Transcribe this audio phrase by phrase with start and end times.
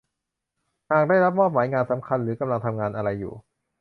[0.91, 3.33] หากได้รับมอบหมายงานสำคัญ หรือกำลังทำงานอะไรอยู่